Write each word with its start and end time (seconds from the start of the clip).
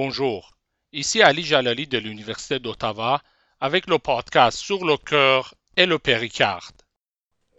Bonjour, 0.00 0.56
ici 0.92 1.22
Ali 1.22 1.42
Jalali 1.42 1.88
de 1.88 1.98
l'Université 1.98 2.60
d'Ottawa 2.60 3.20
avec 3.58 3.88
le 3.88 3.98
podcast 3.98 4.56
sur 4.56 4.84
le 4.84 4.96
cœur 4.96 5.56
et 5.76 5.86
le 5.86 5.98
péricarde. 5.98 6.82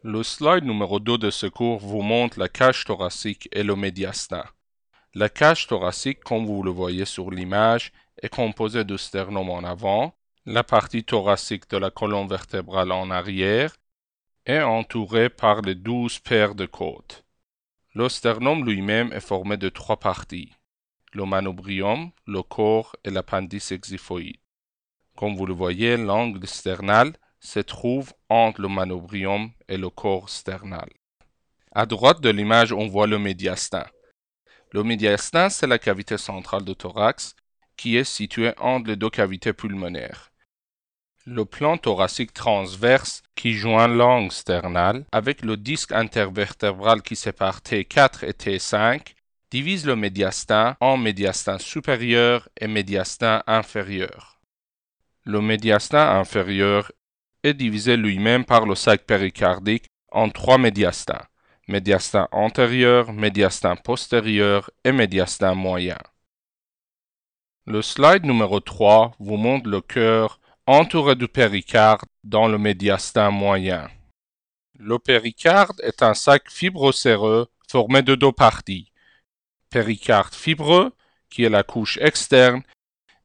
Le 0.04 0.24
slide 0.24 0.64
numéro 0.64 1.02
2 1.02 1.18
de 1.18 1.32
ce 1.32 1.48
cours 1.48 1.80
vous 1.80 2.02
montre 2.02 2.40
la 2.40 2.48
cage 2.48 2.86
thoracique 2.86 3.50
et 3.52 3.64
le 3.64 3.76
médiastin. 3.76 4.46
La 5.16 5.28
cage 5.28 5.68
thoracique, 5.68 6.22
comme 6.22 6.46
vous 6.46 6.64
le 6.64 6.72
voyez 6.72 7.04
sur 7.04 7.30
l'image, 7.30 7.92
est 8.24 8.34
composée 8.34 8.86
du 8.86 8.98
sternum 8.98 9.50
en 9.50 9.66
avant, 9.66 10.16
la 10.46 10.64
partie 10.64 11.04
thoracique 11.04 11.70
de 11.70 11.76
la 11.76 11.92
colonne 11.92 12.30
vertébrale 12.30 12.94
en 12.94 13.12
arrière 13.12 13.76
et 14.46 14.62
entourée 14.62 15.30
par 15.30 15.60
les 15.62 15.76
douze 15.76 16.20
paires 16.20 16.56
de 16.56 16.68
côtes. 16.68 17.26
Le 17.96 18.08
sternum 18.08 18.64
lui-même 18.64 19.12
est 19.12 19.20
formé 19.20 19.58
de 19.58 19.68
trois 19.68 20.00
parties 20.00 20.54
le 21.14 21.26
manobrium, 21.26 22.12
le 22.28 22.42
corps 22.42 22.96
et 23.04 23.10
l'appendice 23.10 23.72
exiphoïde. 23.72 24.38
Comme 25.16 25.36
vous 25.36 25.46
le 25.46 25.54
voyez, 25.54 25.98
l'angle 25.98 26.48
sternal 26.48 27.14
se 27.40 27.60
trouve 27.60 28.14
entre 28.30 28.62
le 28.62 28.68
manobrium 28.68 29.52
et 29.68 29.78
le 29.78 29.90
corps 29.90 30.30
sternal. 30.30 30.90
À 31.72 31.86
droite 31.86 32.22
de 32.22 32.30
l'image, 32.30 32.72
on 32.74 32.88
voit 32.88 33.08
le 33.08 33.20
médiastin. 33.20 33.86
Le 34.72 34.84
médiastin, 34.84 35.50
c'est 35.50 35.68
la 35.68 35.80
cavité 35.80 36.18
centrale 36.18 36.64
du 36.64 36.76
thorax 36.76 37.36
qui 37.76 37.96
est 37.96 38.04
située 38.04 38.54
entre 38.58 38.88
les 38.88 38.96
deux 38.96 39.10
cavités 39.10 39.54
pulmonaires. 39.54 40.32
Le 41.26 41.46
plan 41.46 41.78
thoracique 41.78 42.34
transverse 42.34 43.22
qui 43.36 43.54
joint 43.54 43.88
l'angle 43.88 44.32
sternal 44.32 45.06
avec 45.12 45.44
le 45.44 45.58
disque 45.58 45.92
intervertébral 45.92 47.02
qui 47.02 47.16
sépare 47.16 47.60
T4 47.60 48.26
et 48.26 48.32
T5 48.32 49.16
divise 49.52 49.86
le 49.86 49.96
médiastin 49.96 50.78
en 50.80 50.98
médiastin 50.98 51.58
supérieur 51.58 52.50
et 52.60 52.68
médiastin 52.68 53.44
inférieur. 53.48 54.40
Le 55.24 55.42
médiastin 55.42 56.20
inférieur 56.20 56.92
est 57.44 57.54
divisé 57.54 57.98
lui-même 57.98 58.46
par 58.46 58.66
le 58.66 58.76
sac 58.76 59.06
péricardique 59.06 59.88
en 60.12 60.30
trois 60.30 60.58
médiastins, 60.58 61.26
médiastin 61.68 62.28
antérieur, 62.32 63.14
médiastin 63.14 63.76
postérieur 63.76 64.70
et 64.84 64.92
médiastin 64.92 65.54
moyen. 65.56 65.98
Le 67.66 67.82
slide 67.82 68.26
numéro 68.26 68.60
3 68.60 69.14
vous 69.20 69.38
montre 69.38 69.70
le 69.70 69.82
cœur 69.82 70.40
entouré 70.66 71.16
du 71.16 71.28
péricarde 71.28 72.08
dans 72.24 72.48
le 72.48 72.58
médiastin 72.58 73.30
moyen. 73.30 73.90
Le 74.78 74.98
péricarde 74.98 75.80
est 75.84 76.02
un 76.02 76.14
sac 76.14 76.50
fibrocéreux 76.50 77.48
formé 77.70 78.02
de 78.02 78.16
deux 78.16 78.32
parties, 78.32 78.89
péricarde 79.70 80.34
fibreux, 80.34 80.94
qui 81.30 81.44
est 81.44 81.50
la 81.50 81.64
couche 81.64 81.98
externe, 82.02 82.64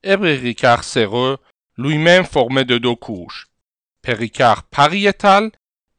et 0.02 0.16
péricarde 0.16 0.82
séreux, 0.82 1.38
lui-même 1.76 2.24
formé 2.24 2.64
de 2.64 2.78
deux 2.78 2.94
couches, 2.94 3.48
péricarde 4.02 4.64
pariétal 4.70 5.50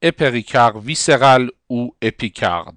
et 0.02 0.12
péricarde 0.12 0.84
viscéral 0.84 1.52
ou 1.70 1.96
épicarde. 2.02 2.76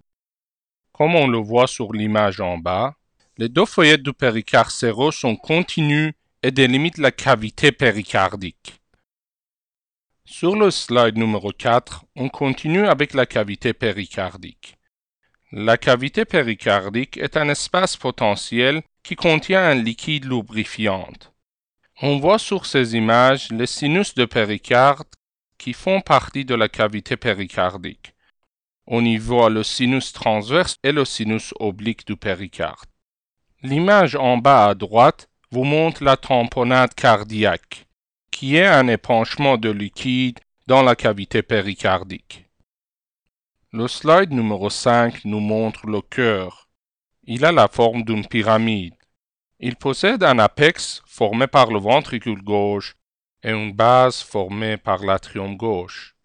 Comme 0.93 1.15
on 1.15 1.29
le 1.29 1.39
voit 1.39 1.67
sur 1.67 1.93
l'image 1.93 2.41
en 2.41 2.59
bas, 2.59 2.95
les 3.37 3.49
deux 3.49 3.67
feuillettes 3.67 4.03
du 4.03 4.13
péricarde 4.13 4.71
séreux 4.71 5.13
sont 5.13 5.37
continues 5.37 6.15
et 6.43 6.51
délimitent 6.51 6.99
la 6.99 7.13
cavité 7.13 7.71
péricardique. 7.71 8.81
Sur 10.25 10.57
le 10.57 10.71
slide 10.71 11.17
numéro 11.17 11.53
4, 11.53 12.05
on 12.17 12.29
continue 12.29 12.87
avec 12.87 13.15
la 13.15 13.27
cavité 13.27 13.73
péricardique. 13.73 14.78
La 15.53 15.79
cavité 15.79 16.27
péricardique 16.27 17.17
est 17.17 17.39
un 17.39 17.49
espace 17.49 17.97
potentiel 17.97 18.83
qui 19.03 19.17
contient 19.17 19.63
un 19.63 19.77
liquide 19.77 20.27
lubrifiant. 20.27 21.09
On 22.03 22.19
voit 22.19 22.39
sur 22.39 22.67
ces 22.67 22.95
images 22.95 23.49
les 23.51 23.67
sinus 23.67 24.15
de 24.15 24.27
péricarde 24.27 25.07
qui 25.57 25.73
font 25.73 26.03
partie 26.03 26.45
de 26.45 26.55
la 26.55 26.69
cavité 26.69 27.17
péricardique. 27.17 28.13
On 28.87 29.03
y 29.03 29.17
voit 29.17 29.49
le 29.49 29.63
sinus 29.63 30.13
transverse 30.13 30.77
et 30.83 30.93
le 30.93 31.07
sinus 31.07 31.55
oblique 31.59 32.07
du 32.07 32.17
péricarde. 32.17 32.89
L'image 33.63 34.17
en 34.17 34.37
bas 34.37 34.67
à 34.67 34.75
droite 34.75 35.31
vous 35.51 35.65
montre 35.65 36.05
la 36.05 36.19
tamponnade 36.19 36.95
cardiaque, 36.95 37.87
qui 38.31 38.57
est 38.57 38.67
un 38.67 38.87
épanchement 38.87 39.57
de 39.57 39.71
liquide 39.71 40.41
dans 40.67 40.83
la 40.83 40.95
cavité 40.95 41.43
péricardique. 41.43 42.48
Le 43.71 43.87
slide 43.87 44.33
numéro 44.33 44.71
5 44.71 45.27
nous 45.27 45.41
montre 45.41 45.87
le 45.87 46.01
cœur. 46.01 46.71
Il 47.25 47.45
a 47.45 47.53
la 47.53 47.69
forme 47.69 48.03
d'une 48.03 48.27
pyramide. 48.27 48.95
Il 49.61 49.77
possède 49.77 50.23
un 50.25 50.39
apex 50.39 51.03
formé 51.05 51.47
par 51.49 51.71
le 51.71 51.79
ventricule 51.79 52.43
gauche 52.43 52.97
et 53.43 53.51
une 53.51 53.75
base 53.75 54.23
formée 54.23 54.79
par 54.79 55.05
l'atrium 55.05 55.55
gauche. 55.59 56.17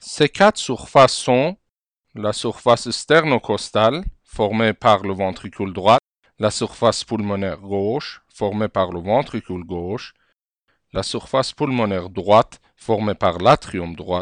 Ces 0.00 0.28
quatre 0.28 0.58
surfaces 0.58 1.14
sont 1.14 1.56
la 2.14 2.34
surface 2.34 2.90
sternocostale 2.90 4.04
formée 4.22 4.74
par 4.74 5.02
le 5.02 5.14
ventricule 5.14 5.72
droit, 5.72 5.96
la 6.38 6.50
surface 6.50 7.04
pulmonaire 7.04 7.62
gauche 7.62 8.20
formée 8.28 8.68
par 8.68 8.92
le 8.92 9.00
ventricule 9.00 9.64
gauche, 9.64 10.12
la 10.92 11.02
surface 11.02 11.54
pulmonaire 11.54 12.10
droite 12.10 12.60
formée 12.76 13.14
par 13.14 13.38
l'atrium 13.38 13.94
droit 13.94 14.20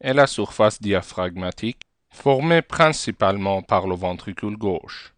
et 0.00 0.12
la 0.12 0.26
surface 0.26 0.80
diaphragmatique, 0.80 1.82
formée 2.10 2.62
principalement 2.62 3.62
par 3.62 3.86
le 3.86 3.94
ventricule 3.94 4.56
gauche. 4.56 5.14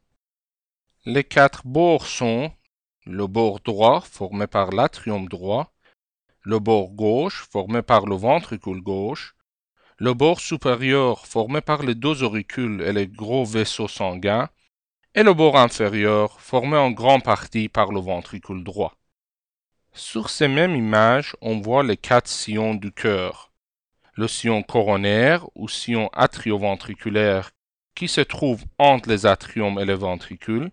Les 1.04 1.24
quatre 1.24 1.66
bords 1.66 2.06
sont 2.06 2.52
le 3.04 3.26
bord 3.26 3.60
droit 3.60 4.00
formé 4.00 4.46
par 4.46 4.70
l'atrium 4.70 5.28
droit, 5.28 5.72
le 6.42 6.58
bord 6.58 6.90
gauche 6.90 7.46
formé 7.50 7.82
par 7.82 8.06
le 8.06 8.16
ventricule 8.16 8.80
gauche, 8.80 9.34
le 9.98 10.14
bord 10.14 10.40
supérieur 10.40 11.26
formé 11.26 11.60
par 11.60 11.82
les 11.82 11.94
deux 11.94 12.22
auricules 12.22 12.82
et 12.82 12.92
les 12.92 13.06
gros 13.06 13.44
vaisseaux 13.44 13.88
sanguins, 13.88 14.48
et 15.14 15.22
le 15.22 15.34
bord 15.34 15.56
inférieur 15.56 16.40
formé 16.40 16.76
en 16.76 16.90
grande 16.90 17.22
partie 17.22 17.68
par 17.68 17.92
le 17.92 18.00
ventricule 18.00 18.64
droit. 18.64 18.94
Sur 19.92 20.30
ces 20.30 20.48
mêmes 20.48 20.74
images, 20.74 21.36
on 21.40 21.60
voit 21.60 21.82
les 21.82 21.96
quatre 21.98 22.28
sillons 22.28 22.74
du 22.74 22.92
cœur, 22.92 23.51
le 24.14 24.28
sillon 24.28 24.62
coronaire 24.62 25.46
ou 25.54 25.68
sillon 25.68 26.08
atrioventriculaire 26.12 27.50
qui 27.94 28.08
se 28.08 28.20
trouve 28.20 28.64
entre 28.78 29.08
les 29.08 29.26
atriums 29.26 29.78
et 29.78 29.84
les 29.84 29.94
ventricules, 29.94 30.70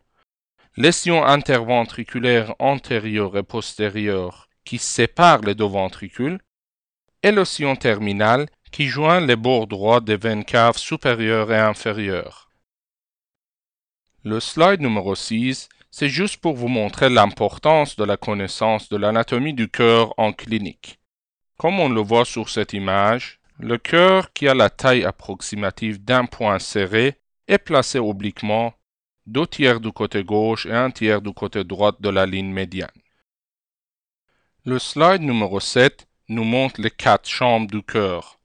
les 0.78 0.92
sillons 0.92 1.26
interventriculaires 1.26 2.56
antérieurs 2.60 3.38
et 3.38 3.44
postérieurs 3.44 4.48
qui 4.64 4.78
séparent 4.78 5.42
les 5.42 5.56
deux 5.56 5.66
ventricules, 5.66 6.40
et 7.24 7.32
le 7.32 7.44
sillon 7.44 7.76
terminal 7.76 8.48
qui 8.72 8.86
joint 8.86 9.20
les 9.20 9.36
bords 9.36 9.68
droits 9.68 10.00
des 10.00 10.16
veines 10.16 10.46
caves 10.46 10.78
supérieures 10.78 11.52
et 11.52 11.60
inférieures. 11.60 12.50
Le 14.24 14.40
slide 14.40 14.82
numéro 14.82 15.16
6, 15.16 15.70
c'est 15.92 16.10
juste 16.10 16.38
pour 16.38 16.56
vous 16.56 16.68
montrer 16.68 17.10
l'importance 17.10 17.96
de 17.96 18.04
la 18.04 18.16
connaissance 18.16 18.90
de 18.90 18.98
l'anatomie 18.98 19.54
du 19.54 19.70
cœur 19.70 20.14
en 20.18 20.34
clinique. 20.34 20.99
Comme 21.60 21.82
on 21.82 21.90
le 21.90 22.00
voit 22.00 22.24
sur 22.24 22.48
cette 22.48 22.72
image, 22.72 23.42
le 23.60 23.78
cœur 23.78 24.32
qui 24.32 24.48
a 24.48 24.54
la 24.54 24.70
taille 24.70 25.04
approximative 25.04 26.02
d'un 26.02 26.26
point 26.26 26.58
serré 26.58 27.20
est 27.50 27.58
placé 27.58 28.00
obliquement, 28.00 28.74
deux 29.26 29.46
tiers 29.46 29.82
du 29.82 29.92
côté 29.92 30.24
gauche 30.24 30.66
et 30.66 30.72
un 30.72 30.90
tiers 30.90 31.22
du 31.22 31.34
côté 31.34 31.66
droit 31.66 31.92
de 32.00 32.08
la 32.08 32.26
ligne 32.26 32.54
médiane. 32.54 33.02
Le 34.64 34.80
slide 34.80 35.22
numéro 35.22 35.60
7 35.60 36.08
nous 36.30 36.46
montre 36.46 36.80
les 36.80 36.92
quatre 36.92 37.28
chambres 37.28 37.70
du 37.70 37.84
cœur. 37.84 38.40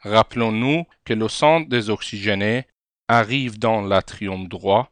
Rappelons-nous 0.00 0.84
que 1.06 1.14
le 1.14 1.28
sang 1.28 1.60
désoxygéné 1.60 2.66
arrive 3.08 3.58
dans 3.58 3.80
l'atrium 3.80 4.46
droit, 4.46 4.90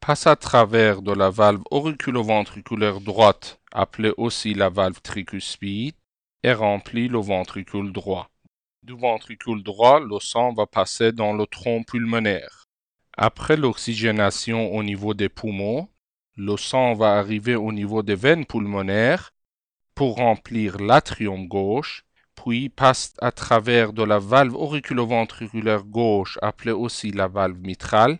passe 0.00 0.26
à 0.26 0.36
travers 0.36 1.02
de 1.02 1.12
la 1.12 1.28
valve 1.28 1.64
auriculoventriculaire 1.70 3.02
droite, 3.02 3.60
appelée 3.72 4.14
aussi 4.16 4.54
la 4.54 4.70
valve 4.70 5.02
tricuspide, 5.02 5.96
et 6.44 6.52
remplit 6.52 7.08
le 7.08 7.18
ventricule 7.18 7.90
droit. 7.90 8.28
Du 8.82 8.94
ventricule 8.94 9.62
droit, 9.62 9.98
le 9.98 10.20
sang 10.20 10.52
va 10.52 10.66
passer 10.66 11.10
dans 11.10 11.32
le 11.32 11.46
tronc 11.46 11.84
pulmonaire. 11.84 12.66
Après 13.16 13.56
l'oxygénation 13.56 14.74
au 14.74 14.82
niveau 14.82 15.14
des 15.14 15.30
poumons, 15.30 15.88
le 16.36 16.58
sang 16.58 16.92
va 16.92 17.16
arriver 17.16 17.54
au 17.54 17.72
niveau 17.72 18.02
des 18.02 18.14
veines 18.14 18.44
pulmonaires 18.44 19.32
pour 19.94 20.16
remplir 20.16 20.76
l'atrium 20.78 21.48
gauche, 21.48 22.04
puis 22.34 22.68
passe 22.68 23.14
à 23.22 23.32
travers 23.32 23.94
de 23.94 24.02
la 24.02 24.18
valve 24.18 24.54
auriculoventriculaire 24.54 25.84
gauche, 25.84 26.38
appelée 26.42 26.72
aussi 26.72 27.10
la 27.10 27.26
valve 27.26 27.60
mitrale, 27.60 28.18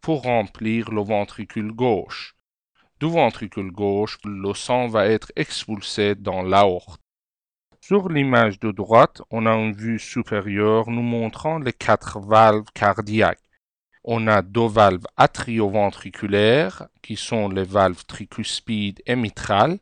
pour 0.00 0.22
remplir 0.22 0.90
le 0.90 1.02
ventricule 1.02 1.72
gauche. 1.72 2.36
Du 3.00 3.06
ventricule 3.06 3.70
gauche, 3.70 4.16
le 4.24 4.54
sang 4.54 4.88
va 4.88 5.08
être 5.08 5.30
expulsé 5.36 6.14
dans 6.14 6.40
l'aorte. 6.40 7.02
Sur 7.90 8.08
l'image 8.08 8.60
de 8.60 8.70
droite, 8.70 9.20
on 9.32 9.46
a 9.46 9.52
une 9.52 9.72
vue 9.72 9.98
supérieure 9.98 10.90
nous 10.90 11.02
montrant 11.02 11.58
les 11.58 11.72
quatre 11.72 12.20
valves 12.20 12.70
cardiaques 12.72 13.42
on 14.04 14.28
a 14.28 14.42
deux 14.42 14.68
valves 14.68 15.08
atrioventriculaires, 15.16 16.86
qui 17.02 17.16
sont 17.16 17.48
les 17.48 17.64
valves 17.64 18.04
tricuspides 18.06 19.02
et 19.06 19.16
mitrales, 19.16 19.80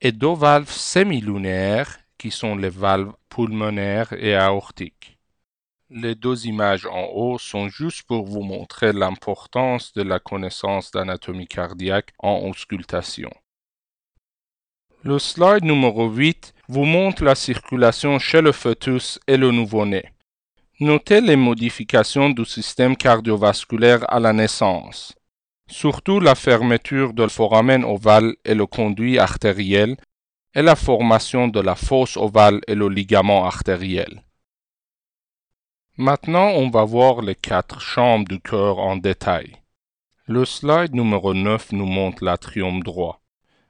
et 0.00 0.10
deux 0.10 0.34
valves 0.34 0.70
semilunaires, 0.70 1.98
qui 2.16 2.30
sont 2.30 2.56
les 2.56 2.70
valves 2.70 3.12
pulmonaires 3.28 4.14
et 4.14 4.34
aortiques. 4.34 5.18
Les 5.90 6.14
deux 6.14 6.46
images 6.46 6.86
en 6.86 7.08
haut 7.12 7.38
sont 7.38 7.68
juste 7.68 8.04
pour 8.04 8.24
vous 8.24 8.42
montrer 8.42 8.94
l'importance 8.94 9.92
de 9.92 10.02
la 10.02 10.18
connaissance 10.18 10.90
d'anatomie 10.92 11.46
cardiaque 11.46 12.14
en 12.18 12.38
auscultation. 12.48 13.30
Le 15.02 15.18
slide 15.18 15.64
numéro 15.64 16.08
8 16.08 16.53
vous 16.68 16.84
montre 16.84 17.24
la 17.24 17.34
circulation 17.34 18.18
chez 18.18 18.40
le 18.40 18.52
fœtus 18.52 19.18
et 19.26 19.36
le 19.36 19.50
nouveau-né. 19.50 20.04
Notez 20.80 21.20
les 21.20 21.36
modifications 21.36 22.30
du 22.30 22.44
système 22.44 22.96
cardiovasculaire 22.96 24.04
à 24.12 24.18
la 24.18 24.32
naissance, 24.32 25.14
surtout 25.68 26.20
la 26.20 26.34
fermeture 26.34 27.12
du 27.12 27.28
foramen 27.28 27.84
ovale 27.84 28.34
et 28.44 28.54
le 28.54 28.66
conduit 28.66 29.18
artériel 29.18 29.96
et 30.54 30.62
la 30.62 30.76
formation 30.76 31.48
de 31.48 31.60
la 31.60 31.74
fosse 31.74 32.16
ovale 32.16 32.60
et 32.66 32.74
le 32.74 32.88
ligament 32.88 33.44
artériel. 33.44 34.22
Maintenant, 35.96 36.48
on 36.48 36.70
va 36.70 36.84
voir 36.84 37.22
les 37.22 37.36
quatre 37.36 37.80
chambres 37.80 38.26
du 38.28 38.40
cœur 38.40 38.78
en 38.78 38.96
détail. 38.96 39.56
Le 40.26 40.44
slide 40.44 40.94
numéro 40.94 41.34
9 41.34 41.72
nous 41.72 41.86
montre 41.86 42.24
l'atrium 42.24 42.82
droit. 42.82 43.20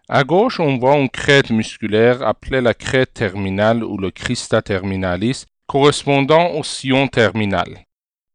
À 0.08 0.22
gauche, 0.22 0.60
on 0.60 0.76
voit 0.76 0.98
une 0.98 1.08
crête 1.08 1.48
musculaire 1.48 2.22
appelée 2.22 2.60
la 2.60 2.74
crête 2.74 3.14
terminale 3.14 3.82
ou 3.82 3.96
le 3.96 4.10
crista 4.10 4.60
terminalis 4.60 5.46
correspondant 5.66 6.50
au 6.50 6.62
sillon 6.62 7.08
terminal. 7.08 7.86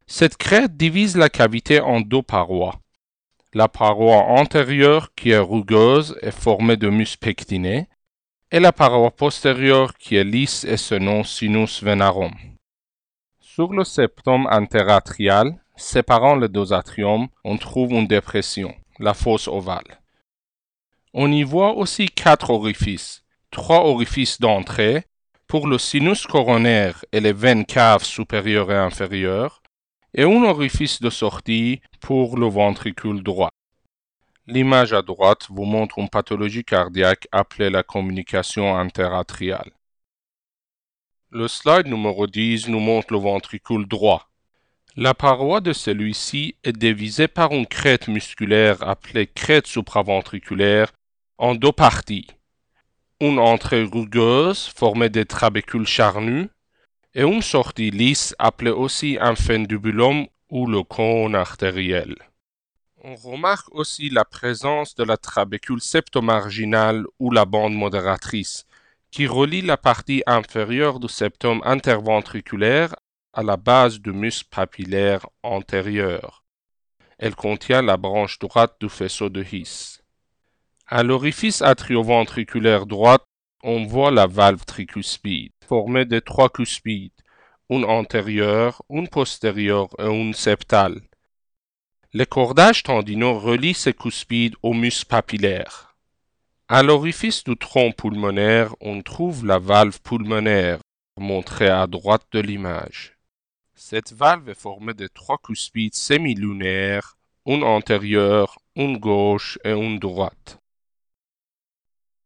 Cette 0.08 0.36
crête 0.36 0.76
divise 0.76 1.16
la 1.16 1.30
cavité 1.30 1.80
en 1.80 2.02
deux 2.02 2.24
parois. 2.24 2.80
La 3.54 3.68
paroi 3.68 4.18
antérieure 4.18 5.14
qui 5.16 5.30
est 5.30 5.38
rugueuse 5.38 6.18
est 6.24 6.32
formée 6.32 6.76
de 6.76 6.90
mus 6.90 7.18
pectinés 7.18 7.88
et 8.52 8.60
la 8.60 8.72
paroi 8.72 9.12
postérieure 9.12 9.94
qui 9.94 10.16
est 10.16 10.24
lisse 10.24 10.64
et 10.64 10.78
se 10.78 10.96
nomme 10.96 11.24
sinus 11.24 11.84
venarum. 11.84 12.34
Sur 13.40 13.74
le 13.74 13.84
septum 13.84 14.48
interatrial, 14.48 15.60
séparant 15.76 16.36
les 16.36 16.48
deux 16.48 16.74
atriums, 16.74 17.28
on 17.44 17.58
trouve 17.58 17.92
une 17.92 18.08
dépression, 18.08 18.74
la 18.98 19.14
fosse 19.14 19.48
ovale. 19.48 20.00
On 21.14 21.32
y 21.32 21.42
voit 21.42 21.76
aussi 21.76 22.06
quatre 22.06 22.52
orifices, 22.52 23.24
trois 23.50 23.84
orifices 23.84 24.40
d'entrée 24.40 25.06
pour 25.48 25.68
le 25.68 25.80
sinus 25.80 26.28
coronaire 26.28 27.04
et 27.12 27.20
les 27.20 27.34
veines 27.34 27.66
caves 27.66 28.04
supérieures 28.04 28.72
et 28.72 28.78
inférieures, 28.78 29.64
et 30.14 30.24
un 30.24 30.44
orifice 30.44 31.02
de 31.02 31.10
sortie 31.10 31.82
pour 32.00 32.38
le 32.38 32.46
ventricule 32.46 33.24
droit. 33.24 33.50
L'image 34.46 34.94
à 34.94 35.02
droite 35.02 35.48
vous 35.50 35.66
montre 35.66 35.98
une 35.98 36.10
pathologie 36.10 36.64
cardiaque 36.64 37.28
appelée 37.32 37.72
la 37.72 37.82
communication 37.82 38.78
interatriale. 38.78 39.72
Le 41.32 41.48
slide 41.48 41.88
numéro 41.88 42.28
10 42.28 42.68
nous 42.70 42.80
montre 42.80 43.14
le 43.14 43.20
ventricule 43.20 43.88
droit. 43.88 44.30
La 44.96 45.16
paroi 45.16 45.60
de 45.62 45.74
celui-ci 45.74 46.56
est 46.64 46.78
divisée 46.78 47.28
par 47.28 47.52
une 47.52 47.66
crête 47.66 48.08
musculaire 48.08 48.88
appelée 48.88 49.28
crête 49.28 49.66
supraventriculaire 49.66 50.92
en 51.40 51.56
deux 51.56 51.72
parties 51.72 52.28
une 53.22 53.40
entrée 53.40 53.84
rugueuse 53.84 54.68
formée 54.68 55.10
de 55.10 55.24
trabécules 55.24 55.88
charnus 55.88 56.50
et 57.16 57.24
une 57.24 57.42
sortie 57.42 57.92
lisse 57.92 58.36
appelée 58.40 58.72
aussi 58.72 59.18
un 59.20 59.36
fundibulum 59.36 60.28
ou 60.50 60.68
le 60.68 60.84
cône 60.84 61.36
artériel. 61.36 62.16
On 63.04 63.16
remarque 63.16 63.74
aussi 63.74 64.10
la 64.10 64.26
présence 64.26 64.96
de 64.96 65.04
la 65.06 65.16
trabécule 65.16 65.82
septomarginale 65.82 67.06
ou 67.20 67.32
la 67.32 67.46
bande 67.46 67.74
modératrice, 67.74 68.66
qui 69.10 69.26
relie 69.26 69.62
la 69.62 69.78
partie 69.78 70.24
inférieure 70.28 71.00
du 71.00 71.08
septum 71.08 71.62
interventriculaire 71.64 72.94
à 73.32 73.44
la 73.44 73.56
base 73.56 74.02
du 74.02 74.12
muscle 74.12 74.50
papillaire 74.50 75.26
antérieur. 75.44 76.44
Elle 77.18 77.36
contient 77.36 77.82
la 77.82 77.96
branche 77.96 78.40
droite 78.40 78.76
du 78.82 78.90
faisceau 78.90 79.30
de 79.30 79.44
His. 79.44 79.99
À 80.92 81.04
l'orifice 81.04 81.62
atrioventriculaire 81.62 82.88
droite, 82.88 83.24
on 83.62 83.86
voit 83.86 84.10
la 84.10 84.26
valve 84.26 84.66
tricuspide, 84.66 85.52
formée 85.68 86.06
de 86.06 86.18
trois 86.18 86.50
cuspides, 86.50 87.12
une 87.70 87.86
antérieure, 87.86 88.82
une 88.90 89.08
postérieure 89.08 89.90
et 90.00 90.08
une 90.08 90.34
septale. 90.34 91.00
Les 92.14 92.26
cordages 92.26 92.82
tendineux 92.82 93.30
relient 93.30 93.76
ces 93.76 93.94
cuspides 93.94 94.56
au 94.64 94.74
muscle 94.74 95.06
papillaire. 95.06 95.96
À 96.68 96.82
l'orifice 96.82 97.44
du 97.44 97.56
tronc 97.56 97.92
pulmonaire, 97.92 98.74
on 98.82 99.04
trouve 99.04 99.46
la 99.46 99.60
valve 99.60 100.02
pulmonaire, 100.02 100.80
montrée 101.20 101.70
à 101.70 101.86
droite 101.86 102.26
de 102.32 102.40
l'image. 102.40 103.16
Cette 103.76 104.12
valve 104.12 104.50
est 104.50 104.60
formée 104.60 104.96
de 104.96 105.06
trois 105.06 105.38
cuspides 105.38 105.94
semilunaires, 105.94 107.16
une 107.46 107.64
antérieure, 107.64 108.58
une 108.76 108.98
gauche 108.98 109.60
et 109.64 109.74
une 109.74 110.00
droite. 110.00 110.60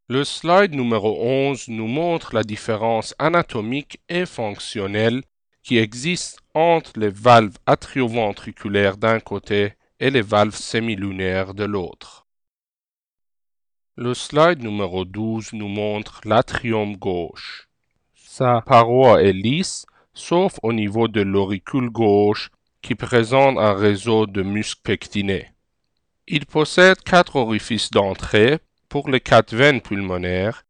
Le 0.06 0.22
slide 0.22 0.74
numéro 0.74 1.16
11 1.18 1.68
nous 1.68 1.86
montre 1.86 2.34
la 2.34 2.44
différence 2.44 3.14
anatomique 3.18 4.02
et 4.10 4.26
fonctionnelle 4.26 5.22
qui 5.62 5.78
existe 5.78 6.40
entre 6.52 7.00
les 7.00 7.08
valves 7.08 7.56
atrioventriculaires 7.64 8.98
d'un 8.98 9.18
côté 9.18 9.72
et 10.00 10.10
les 10.10 10.20
valves 10.20 10.54
semilunaires 10.54 11.54
de 11.54 11.64
l'autre. 11.64 12.26
Le 13.96 14.12
slide 14.12 14.62
numéro 14.62 15.06
12 15.06 15.54
nous 15.54 15.68
montre 15.68 16.20
l'atrium 16.26 16.96
gauche. 16.96 17.70
Sa 18.14 18.60
paroi 18.60 19.22
est 19.22 19.32
lisse, 19.32 19.86
sauf 20.12 20.58
au 20.62 20.74
niveau 20.74 21.08
de 21.08 21.22
l'auricule 21.22 21.88
gauche 21.88 22.50
qui 22.82 22.94
présente 22.94 23.56
un 23.56 23.72
réseau 23.72 24.26
de 24.26 24.42
muscles 24.42 24.82
pectinés. 24.82 25.48
Il 26.28 26.44
possède 26.44 27.00
quatre 27.00 27.36
orifices 27.36 27.90
d'entrée 27.90 28.58
pour 28.94 29.10
les 29.10 29.18
quatre 29.18 29.56
veines 29.56 29.80
pulmonaires 29.80 30.64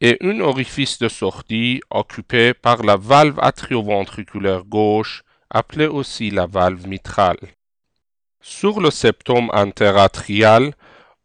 et 0.00 0.16
un 0.20 0.38
orifice 0.38 1.00
de 1.00 1.08
sortie 1.08 1.80
occupé 1.90 2.54
par 2.54 2.84
la 2.84 2.96
valve 2.96 3.40
atrioventriculaire 3.40 4.64
gauche, 4.64 5.24
appelée 5.50 5.88
aussi 5.88 6.30
la 6.30 6.46
valve 6.46 6.86
mitrale. 6.86 7.40
Sur 8.40 8.80
le 8.80 8.92
septum 8.92 9.50
interatrial, 9.52 10.72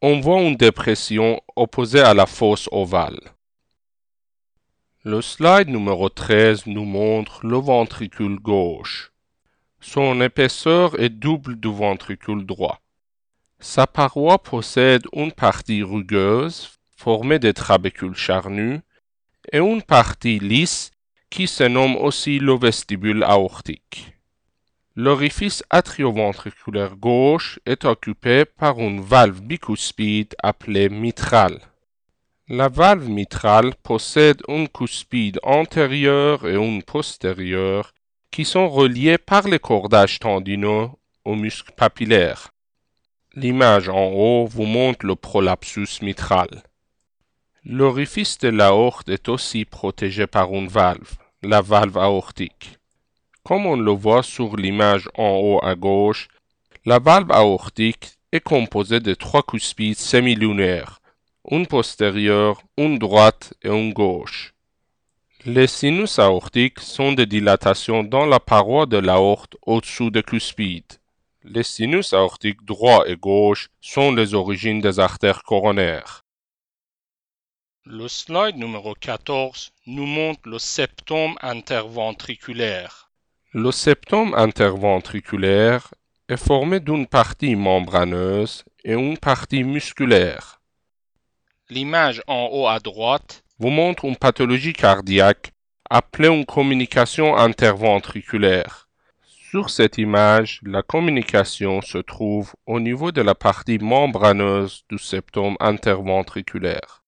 on 0.02 0.22
voit 0.22 0.42
une 0.42 0.56
dépression 0.56 1.40
opposée 1.56 2.02
à 2.02 2.16
la 2.16 2.26
fosse 2.26 2.68
ovale. 2.72 3.22
Le 5.04 5.22
slide 5.22 5.70
numéro 5.70 6.10
13 6.10 6.66
nous 6.66 6.86
montre 6.86 7.46
le 7.46 7.58
ventricule 7.58 8.40
gauche. 8.40 9.12
Son 9.82 10.20
épaisseur 10.20 11.00
est 11.00 11.10
double 11.10 11.60
du 11.60 11.72
ventricule 11.72 12.44
droit. 12.44 12.82
Sa 13.62 13.88
paroi 13.88 14.38
possède 14.42 15.04
une 15.12 15.34
partie 15.34 15.84
rugueuse 15.84 16.70
formée 16.96 17.40
de 17.40 17.52
trabécules 17.52 18.16
charnus 18.16 18.80
et 19.52 19.60
une 19.60 19.82
partie 19.82 20.40
lisse 20.40 20.92
qui 21.30 21.46
se 21.46 21.64
nomme 21.64 21.98
aussi 21.98 22.40
le 22.40 22.58
vestibule 22.58 23.22
aortique. 23.22 24.14
L'orifice 24.96 25.62
atrioventriculaire 25.70 26.96
gauche 26.96 27.60
est 27.66 27.84
occupé 27.84 28.46
par 28.46 28.80
une 28.80 29.02
valve 29.02 29.42
bicuspide 29.42 30.36
appelée 30.42 30.88
mitrale. 30.88 31.60
La 32.48 32.70
valve 32.70 33.10
mitrale 33.10 33.76
possède 33.84 34.42
une 34.48 34.70
cuspide 34.70 35.40
antérieure 35.44 36.48
et 36.48 36.56
une 36.56 36.82
postérieure 36.82 37.94
qui 38.32 38.46
sont 38.46 38.70
reliées 38.70 39.18
par 39.18 39.50
les 39.50 39.60
cordages 39.60 40.20
tendineux 40.20 40.88
aux 41.26 41.36
muscles 41.36 41.74
papillaires. 41.74 42.52
L'image 43.36 43.90
en 43.90 44.08
haut 44.08 44.48
vous 44.48 44.66
montre 44.66 45.06
le 45.06 45.16
prolapsus 45.16 46.02
mitral. 46.02 46.64
L'orifice 47.64 48.40
de 48.40 48.50
l'aorte 48.50 49.08
est 49.08 49.30
aussi 49.30 49.66
protégé 49.66 50.26
par 50.26 50.52
une 50.52 50.68
valve, 50.68 51.14
la 51.44 51.62
valve 51.62 51.96
aortique. 52.00 52.80
Comme 53.44 53.68
on 53.68 53.76
le 53.76 53.92
voit 53.92 54.24
sur 54.24 54.58
l'image 54.58 55.08
en 55.14 55.38
haut 55.38 55.60
à 55.64 55.76
gauche, 55.76 56.28
la 56.86 56.98
valve 56.98 57.32
aortique 57.32 58.18
est 58.32 58.40
composée 58.40 59.00
de 59.00 59.14
trois 59.14 59.44
cuspides 59.44 59.96
semilunaires, 59.96 61.00
une 61.52 61.68
postérieure, 61.68 62.62
une 62.78 62.98
droite 62.98 63.54
et 63.62 63.70
une 63.70 63.94
gauche. 63.94 64.56
Les 65.46 65.68
sinus 65.68 66.18
aortiques 66.18 66.80
sont 66.80 67.12
des 67.12 67.28
dilatations 67.28 68.04
dans 68.04 68.26
la 68.26 68.40
paroi 68.40 68.88
de 68.88 68.98
l'aorte 68.98 69.56
au-dessous 69.68 70.10
des 70.10 70.24
cuspides. 70.24 70.99
Les 71.46 71.64
sinus 71.64 72.12
aortiques 72.14 72.66
droit 72.66 73.06
et 73.08 73.16
gauche 73.16 73.70
sont 73.80 74.12
les 74.12 74.34
origines 74.34 74.82
des 74.82 75.00
artères 75.00 75.44
coronaires. 75.44 76.26
Le 77.86 78.10
slide 78.10 78.58
numéro 78.58 78.94
14 78.94 79.72
nous 79.88 80.06
montre 80.06 80.42
le 80.50 80.60
septum 80.60 81.36
interventriculaire. 81.42 83.10
Le 83.54 83.72
septum 83.72 84.34
interventriculaire 84.34 85.94
est 86.28 86.38
formé 86.38 86.82
d'une 86.82 87.08
partie 87.08 87.56
membraneuse 87.56 88.66
et 88.84 88.94
une 88.94 89.18
partie 89.18 89.64
musculaire. 89.64 90.62
L'image 91.70 92.22
en 92.28 92.50
haut 92.52 92.68
à 92.68 92.80
droite 92.80 93.46
Vous 93.60 93.70
montre 93.70 94.04
une 94.04 94.18
pathologie 94.18 94.74
cardiaque 94.74 95.54
appelée 95.90 96.28
une 96.28 96.46
communication 96.46 97.38
interventriculaire. 97.38 98.89
Sur 99.50 99.72
cette 99.72 99.98
image, 99.98 100.60
la 100.62 100.84
communication 100.84 101.82
se 101.82 101.98
trouve 101.98 102.54
au 102.68 102.80
niveau 102.80 103.12
de 103.12 103.24
la 103.24 103.34
partie 103.34 103.80
membraneuse 103.80 104.84
du 104.92 105.00
septum 105.00 105.56
interventriculaire. 105.60 107.04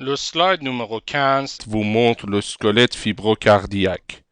Le 0.00 0.16
slide 0.16 0.62
numéro 0.62 1.00
15 1.00 1.58
vous 1.68 1.84
montre 1.84 2.26
le 2.26 2.40
squelette 2.40 2.96
fibrocardiaque. 2.96 4.24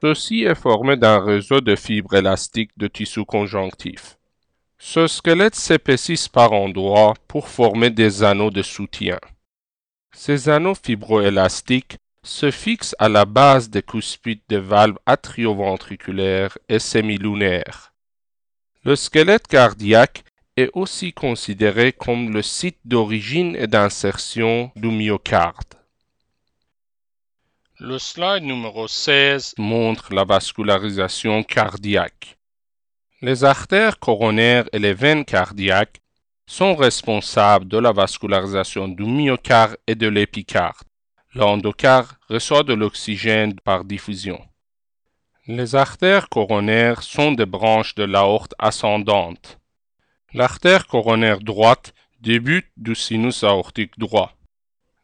Ceci 0.00 0.44
est 0.44 0.54
formé 0.54 0.96
d'un 0.96 1.18
réseau 1.18 1.60
de 1.60 1.74
fibres 1.74 2.14
élastiques 2.14 2.76
de 2.76 2.86
tissu 2.86 3.24
conjonctif. 3.24 4.18
Ce 4.78 5.08
squelette 5.08 5.56
s'épaissit 5.56 6.28
par 6.32 6.52
endroits 6.52 7.14
pour 7.26 7.48
former 7.48 7.90
des 7.90 8.22
anneaux 8.22 8.52
de 8.52 8.62
soutien. 8.62 9.18
Ces 10.12 10.48
anneaux 10.48 10.76
fibroélastiques 10.76 11.98
se 12.26 12.50
fixent 12.50 12.96
à 12.98 13.08
la 13.08 13.24
base 13.24 13.70
des 13.70 13.82
cuspides 13.82 14.42
des 14.48 14.58
valves 14.58 14.98
atrioventriculaires 15.06 16.58
et 16.68 16.78
semilunaires. 16.78 17.92
Le 18.84 18.96
squelette 18.96 19.46
cardiaque 19.46 20.24
est 20.56 20.70
aussi 20.74 21.12
considéré 21.12 21.92
comme 21.92 22.32
le 22.32 22.42
site 22.42 22.78
d'origine 22.84 23.54
et 23.56 23.66
d'insertion 23.66 24.72
du 24.74 24.88
myocarde. 24.88 25.74
Le 27.78 27.98
slide 27.98 28.42
numéro 28.42 28.88
16 28.88 29.54
montre 29.58 30.12
la 30.12 30.24
vascularisation 30.24 31.42
cardiaque. 31.42 32.38
Les 33.22 33.44
artères 33.44 33.98
coronaires 33.98 34.68
et 34.72 34.78
les 34.78 34.94
veines 34.94 35.24
cardiaques 35.24 36.00
sont 36.46 36.74
responsables 36.74 37.68
de 37.68 37.78
la 37.78 37.92
vascularisation 37.92 38.88
du 38.88 39.04
myocarde 39.04 39.76
et 39.86 39.94
de 39.94 40.08
l'épicarde. 40.08 40.86
L'endocarde 41.36 42.16
reçoit 42.30 42.62
de 42.62 42.72
l'oxygène 42.72 43.60
par 43.60 43.84
diffusion. 43.84 44.40
Les 45.46 45.74
artères 45.74 46.30
coronaires 46.30 47.02
sont 47.02 47.32
des 47.32 47.44
branches 47.44 47.94
de 47.94 48.04
l'aorte 48.04 48.54
ascendante. 48.58 49.58
L'artère 50.32 50.86
coronaire 50.86 51.40
droite 51.40 51.92
débute 52.22 52.70
du 52.78 52.94
sinus 52.94 53.44
aortique 53.44 53.98
droit. 53.98 54.32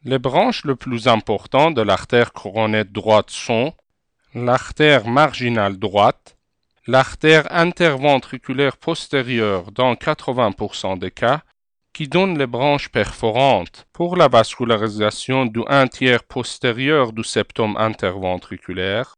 Les 0.04 0.18
branches 0.18 0.64
les 0.64 0.74
plus 0.74 1.06
importantes 1.06 1.74
de 1.74 1.82
l'artère 1.82 2.32
coronaire 2.32 2.86
droite 2.86 3.28
sont 3.28 3.74
l'artère 4.34 5.06
marginale 5.06 5.78
droite, 5.78 6.38
l'artère 6.86 7.44
interventriculaire 7.52 8.78
postérieure 8.78 9.70
dans 9.70 9.92
80% 9.92 10.98
des 10.98 11.10
cas, 11.10 11.42
qui 11.92 12.08
donne 12.08 12.38
les 12.38 12.46
branches 12.46 12.88
perforantes 12.88 13.86
pour 13.92 14.16
la 14.16 14.28
vascularisation 14.28 15.46
du 15.46 15.60
un 15.68 15.86
tiers 15.88 16.24
postérieur 16.24 17.12
du 17.12 17.22
septum 17.22 17.76
interventriculaire, 17.76 19.14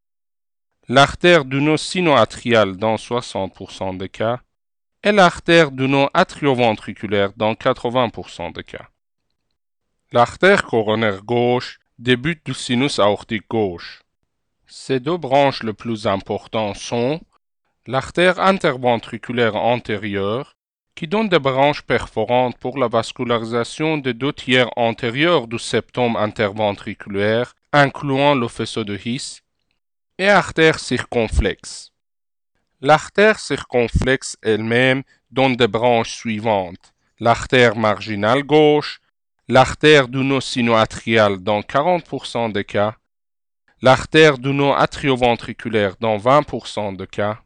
l'artère 0.89 1.45
du 1.45 1.61
nœud 1.61 1.77
sinoatrial 1.77 2.77
dans 2.77 2.97
60% 2.97 3.97
des 3.97 4.09
cas, 4.09 4.41
et 5.03 5.13
l'artère 5.13 5.71
du 5.71 5.87
nœud 5.87 6.09
atrioventriculaire 6.15 7.33
dans 7.37 7.53
80% 7.53 8.53
des 8.55 8.65
cas. 8.65 8.89
L'artère 10.13 10.65
coronaire 10.65 11.23
gauche 11.23 11.79
débute 11.99 12.45
du 12.45 12.55
sinus 12.55 12.99
aortique 12.99 13.49
gauche. 13.49 14.03
Ces 14.67 14.99
deux 14.99 15.17
branches 15.17 15.63
les 15.63 15.73
plus 15.73 16.07
importantes 16.07 16.77
sont 16.77 17.21
l'artère 17.87 18.41
interventriculaire 18.41 19.57
antérieure, 19.57 20.57
qui 20.95 21.09
donne 21.09 21.29
des 21.29 21.39
branches 21.39 21.83
perforantes 21.83 22.57
pour 22.59 22.79
la 22.79 22.89
vascularisation 22.89 23.99
des 23.99 24.15
deux 24.15 24.33
tiers 24.33 24.71
antérieurs 24.77 25.49
du 25.49 25.59
septum 25.59 26.17
interventriculaire, 26.17 27.55
incluant 27.73 28.35
le 28.35 28.49
faisceau 28.49 28.85
de 28.85 28.97
His, 29.05 29.41
et 30.19 30.29
artère 30.29 30.79
circonflexe. 30.79 31.91
L'artère 32.81 33.39
circonflexe 33.39 34.37
elle-même 34.43 35.03
donne 35.31 35.57
des 35.57 35.69
branches 35.69 36.15
suivantes 36.15 36.95
l'artère 37.21 37.77
marginale 37.77 38.43
gauche, 38.43 39.01
l'artère 39.49 40.09
du 40.09 40.19
nœud 40.19 40.41
sinoatrial 40.41 41.39
dans 41.39 41.61
40% 41.61 42.53
des 42.53 42.65
cas, 42.65 42.97
l'artère 43.83 44.39
du 44.39 44.53
nœud 44.53 44.73
atrioventriculaire 44.73 45.95
dans 46.01 46.17
20% 46.17 46.97
des 46.97 47.07
cas, 47.07 47.39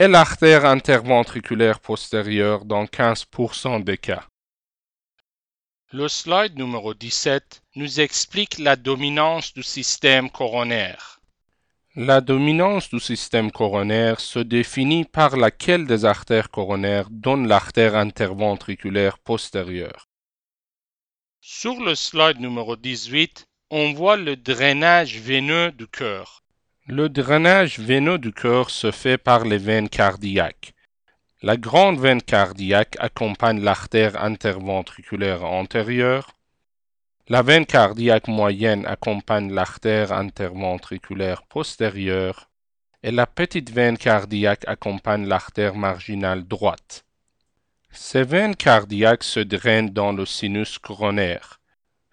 et 0.00 0.06
l'artère 0.06 0.64
interventriculaire 0.64 1.80
postérieure 1.80 2.64
dans 2.64 2.84
15% 2.84 3.82
des 3.82 3.98
cas. 3.98 4.24
Le 5.90 6.06
slide 6.06 6.56
numéro 6.56 6.94
17 6.94 7.62
nous 7.74 8.00
explique 8.00 8.58
la 8.58 8.76
dominance 8.76 9.54
du 9.54 9.62
système 9.62 10.30
coronaire. 10.30 11.18
La 11.96 12.20
dominance 12.20 12.90
du 12.90 13.00
système 13.00 13.50
coronaire 13.50 14.20
se 14.20 14.38
définit 14.38 15.04
par 15.04 15.36
laquelle 15.36 15.86
des 15.86 16.04
artères 16.04 16.50
coronaires 16.50 17.08
donne 17.10 17.48
l'artère 17.48 17.96
interventriculaire 17.96 19.18
postérieure. 19.18 20.06
Sur 21.40 21.80
le 21.80 21.96
slide 21.96 22.38
numéro 22.38 22.76
18, 22.76 23.46
on 23.70 23.94
voit 23.94 24.16
le 24.16 24.36
drainage 24.36 25.18
veineux 25.18 25.72
du 25.72 25.88
cœur. 25.88 26.44
Le 26.90 27.10
drainage 27.10 27.80
veineux 27.80 28.16
du 28.16 28.32
cœur 28.32 28.70
se 28.70 28.90
fait 28.90 29.18
par 29.18 29.44
les 29.44 29.58
veines 29.58 29.90
cardiaques. 29.90 30.72
La 31.42 31.58
grande 31.58 32.00
veine 32.00 32.22
cardiaque 32.22 32.96
accompagne 32.98 33.60
l'artère 33.60 34.24
interventriculaire 34.24 35.44
antérieure. 35.44 36.32
La 37.28 37.42
veine 37.42 37.66
cardiaque 37.66 38.26
moyenne 38.26 38.86
accompagne 38.86 39.52
l'artère 39.52 40.12
interventriculaire 40.12 41.42
postérieure. 41.42 42.48
Et 43.02 43.10
la 43.10 43.26
petite 43.26 43.70
veine 43.70 43.98
cardiaque 43.98 44.66
accompagne 44.66 45.28
l'artère 45.28 45.74
marginale 45.74 46.44
droite. 46.44 47.04
Ces 47.90 48.22
veines 48.22 48.56
cardiaques 48.56 49.24
se 49.24 49.40
drainent 49.40 49.90
dans 49.90 50.12
le 50.12 50.24
sinus 50.24 50.78
coronaire. 50.78 51.57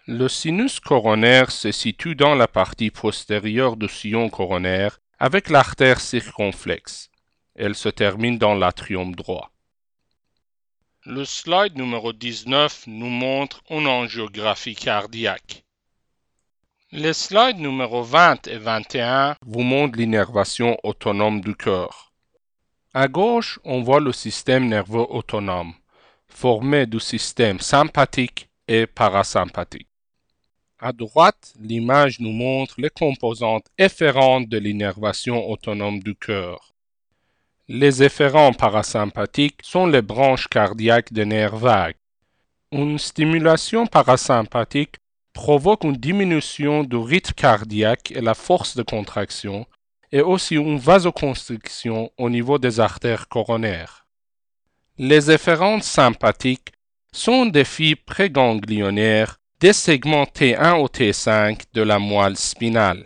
Le 0.08 0.28
sinus 0.28 0.80
coronaire 0.80 1.50
se 1.50 1.72
situe 1.72 2.14
dans 2.14 2.36
la 2.36 2.48
partie 2.48 2.92
postérieure 2.92 3.76
du 3.76 3.90
sillon 3.90 4.30
coronaire 4.30 5.00
avec 5.18 5.50
l'artère 5.50 6.00
circonflexe. 6.00 7.10
Elle 7.56 7.74
se 7.74 7.90
termine 7.90 8.38
dans 8.38 8.54
l'atrium 8.54 9.16
droit. 9.16 9.50
Le 11.06 11.26
slide 11.26 11.76
numéro 11.76 12.14
19 12.14 12.84
nous 12.86 13.10
montre 13.10 13.64
une 13.72 13.88
angiographie 13.88 14.76
cardiaque. 14.76 15.64
Les 16.92 17.14
slides 17.14 17.58
numéro 17.58 18.04
20 18.04 18.48
et 18.48 18.60
21 18.60 19.36
vous 19.44 19.64
montrent 19.64 19.98
l'innervation 19.98 20.78
autonome 20.84 21.42
du 21.42 21.56
cœur. 21.56 22.14
À 22.94 23.08
gauche, 23.08 23.60
on 23.64 23.82
voit 23.82 24.02
le 24.02 24.12
système 24.12 24.68
nerveux 24.68 25.08
autonome, 25.10 25.74
formé 26.28 26.86
du 26.86 27.00
système 27.00 27.60
sympathique 27.60 28.50
et 28.68 28.86
parasympathique. 28.86 29.88
À 30.80 30.92
droite, 30.92 31.54
l'image 31.62 32.20
nous 32.20 32.34
montre 32.34 32.82
les 32.82 32.90
composantes 32.90 33.68
efférentes 33.78 34.50
de 34.50 34.58
l'innervation 34.58 35.50
autonome 35.50 36.02
du 36.02 36.16
cœur. 36.16 36.74
Les 37.70 38.04
efférents 38.04 38.52
parasympathiques 38.52 39.62
sont 39.64 39.88
les 39.88 40.02
branches 40.02 40.50
cardiaques 40.50 41.14
des 41.14 41.24
nerfs 41.24 41.56
vagues. 41.56 41.96
Une 42.74 43.00
stimulation 43.00 43.88
parasympathique 43.88 44.98
provoque 45.32 45.86
une 45.86 45.96
diminution 45.96 46.84
du 46.84 46.98
rythme 46.98 47.34
cardiaque 47.34 48.12
et 48.12 48.22
la 48.22 48.34
force 48.34 48.76
de 48.76 48.84
contraction, 48.84 49.66
et 50.12 50.22
aussi 50.22 50.56
une 50.56 50.78
vasoconstriction 50.78 52.12
au 52.18 52.30
niveau 52.30 52.58
des 52.60 52.82
artères 52.82 53.30
coronaires. 53.30 54.06
Les 54.98 55.32
efférents 55.32 55.82
sympathiques 55.82 56.74
sont 57.14 57.46
des 57.46 57.66
fibres 57.66 58.04
préganglionnaires 58.06 59.40
des 59.60 59.74
segments 59.74 60.26
T1 60.26 60.80
au 60.80 60.88
T5 60.88 61.62
de 61.74 61.82
la 61.82 61.98
moelle 61.98 62.38
spinale. 62.38 63.06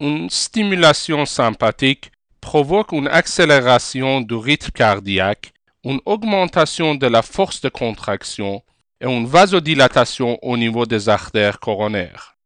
Une 0.00 0.28
stimulation 0.28 1.24
sympathique 1.24 2.10
provoque 2.40 2.92
une 2.92 3.06
accélération 3.06 4.20
du 4.20 4.34
rythme 4.34 4.72
cardiaque, 4.72 5.52
une 5.84 6.00
augmentation 6.04 6.96
de 6.96 7.06
la 7.06 7.22
force 7.22 7.60
de 7.60 7.68
contraction 7.68 8.62
et 9.00 9.06
une 9.06 9.26
vasodilatation 9.26 10.38
au 10.42 10.56
niveau 10.56 10.84
des 10.86 11.08
artères 11.08 11.60
coronaires. 11.60 12.36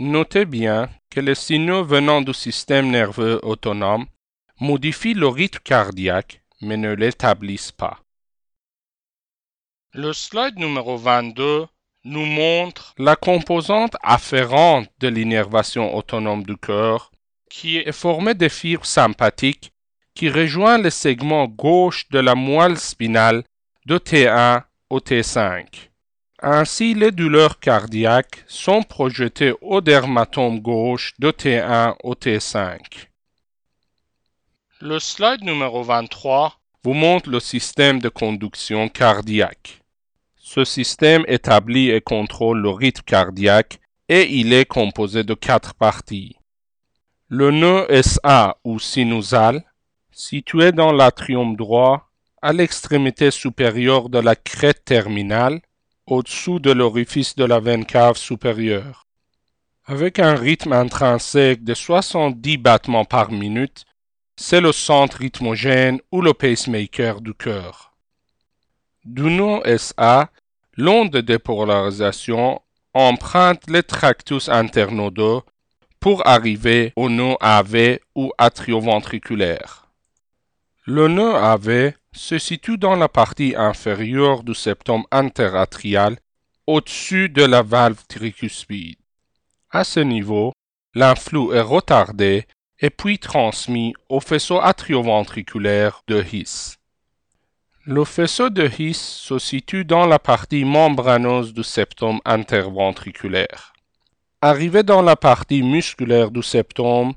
Notez 0.00 0.44
bien 0.44 0.90
que 1.10 1.20
les 1.20 1.36
signaux 1.36 1.84
venant 1.84 2.20
du 2.20 2.34
système 2.34 2.90
nerveux 2.90 3.38
autonome 3.44 4.06
modifient 4.60 5.14
le 5.14 5.28
rythme 5.28 5.60
cardiaque 5.62 6.42
mais 6.60 6.76
ne 6.76 6.92
l'établissent 6.92 7.72
pas. 7.72 8.00
Le 9.92 10.12
slide 10.12 10.58
numéro 10.58 10.96
22 10.96 11.66
nous 12.04 12.26
montre 12.26 12.94
La 12.98 13.16
composante 13.16 13.96
afférente 14.02 14.88
de 15.00 15.08
l'innervation 15.08 15.94
autonome 15.96 16.44
du 16.44 16.56
cœur 16.56 17.10
qui 17.50 17.78
est 17.78 17.92
formée 17.92 18.34
de 18.34 18.48
fibres 18.48 18.84
sympathiques 18.84 19.72
qui 20.14 20.28
rejoint 20.28 20.78
le 20.78 20.90
segment 20.90 21.46
gauche 21.46 22.08
de 22.10 22.18
la 22.18 22.34
moelle 22.34 22.78
spinale 22.78 23.42
de 23.86 23.98
T1 23.98 24.62
au 24.90 24.98
T5. 25.00 25.66
Ainsi, 26.42 26.94
les 26.94 27.10
douleurs 27.10 27.58
cardiaques 27.58 28.44
sont 28.46 28.82
projetées 28.82 29.54
au 29.62 29.80
dermatome 29.80 30.60
gauche 30.60 31.14
de 31.18 31.30
T1 31.30 31.94
au 32.02 32.14
T5. 32.14 32.78
Le 34.80 34.98
slide 34.98 35.42
numéro 35.42 35.82
23 35.82 36.60
vous 36.84 36.92
montre 36.92 37.30
le 37.30 37.40
système 37.40 38.00
de 38.00 38.10
conduction 38.10 38.88
cardiaque. 38.88 39.83
Ce 40.54 40.64
système 40.64 41.24
établit 41.26 41.90
et 41.90 42.00
contrôle 42.00 42.60
le 42.60 42.70
rythme 42.70 43.02
cardiaque 43.02 43.80
et 44.08 44.32
il 44.36 44.52
est 44.52 44.66
composé 44.66 45.24
de 45.24 45.34
quatre 45.34 45.74
parties. 45.74 46.36
Le 47.26 47.50
nœud 47.50 47.88
SA 48.04 48.56
ou 48.62 48.78
sinusal, 48.78 49.64
situé 50.12 50.70
dans 50.70 50.92
l'atrium 50.92 51.56
droit 51.56 52.08
à 52.40 52.52
l'extrémité 52.52 53.32
supérieure 53.32 54.08
de 54.08 54.20
la 54.20 54.36
crête 54.36 54.84
terminale, 54.84 55.60
au-dessous 56.06 56.60
de 56.60 56.70
l'orifice 56.70 57.34
de 57.34 57.44
la 57.44 57.58
veine 57.58 57.84
cave 57.84 58.16
supérieure. 58.16 59.08
Avec 59.86 60.20
un 60.20 60.36
rythme 60.36 60.72
intrinsèque 60.72 61.64
de 61.64 61.74
70 61.74 62.58
battements 62.58 63.04
par 63.04 63.32
minute, 63.32 63.86
c'est 64.36 64.60
le 64.60 64.70
centre 64.70 65.16
rythmogène 65.16 65.98
ou 66.12 66.20
le 66.20 66.32
pacemaker 66.32 67.22
du 67.22 67.34
cœur. 67.34 67.90
Du 69.04 69.28
SA, 69.78 70.30
l'onde 70.76 71.10
de 71.10 71.20
dépolarisation 71.20 72.60
emprunte 72.92 73.68
les 73.68 73.82
tractus 73.82 74.48
internodaux 74.48 75.42
pour 76.00 76.26
arriver 76.26 76.92
au 76.96 77.08
nœud 77.08 77.36
AV 77.40 77.98
ou 78.14 78.32
atrioventriculaire. 78.38 79.86
Le 80.86 81.08
nœud 81.08 81.34
AV 81.34 81.94
se 82.12 82.38
situe 82.38 82.78
dans 82.78 82.96
la 82.96 83.08
partie 83.08 83.54
inférieure 83.56 84.42
du 84.42 84.54
septum 84.54 85.04
interatrial 85.10 86.18
au-dessus 86.66 87.28
de 87.28 87.42
la 87.42 87.62
valve 87.62 88.02
tricuspide. 88.06 88.98
À 89.70 89.82
ce 89.82 90.00
niveau, 90.00 90.52
l'influx 90.94 91.52
est 91.54 91.60
retardé 91.60 92.46
et 92.80 92.90
puis 92.90 93.18
transmis 93.18 93.94
au 94.08 94.20
faisceau 94.20 94.60
atrioventriculaire 94.60 96.02
de 96.06 96.22
His. 96.22 96.76
Le 97.86 98.04
faisceau 98.04 98.48
de 98.48 98.66
His 98.78 98.94
se 98.94 99.38
situe 99.38 99.84
dans 99.84 100.06
la 100.06 100.18
partie 100.18 100.64
membraneuse 100.64 101.52
du 101.52 101.62
septum 101.62 102.18
interventriculaire. 102.24 103.74
Arrivé 104.40 104.82
dans 104.82 105.02
la 105.02 105.16
partie 105.16 105.62
musculaire 105.62 106.30
du 106.30 106.42
septum, 106.42 107.12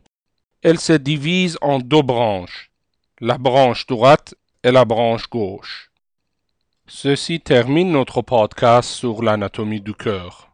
elle 0.61 0.77
se 0.77 0.91
divise 0.91 1.57
en 1.61 1.79
deux 1.79 2.01
branches, 2.01 2.69
la 3.21 3.37
branche 3.37 3.87
droite 3.87 4.35
et 4.61 4.71
la 4.71 4.83
branche 4.83 5.29
gauche. 5.29 5.89
Ceci 6.85 7.39
termine 7.39 7.91
notre 7.93 8.21
podcast 8.21 8.89
sur 8.89 9.23
l'anatomie 9.23 9.79
du 9.79 9.93
cœur. 9.93 10.49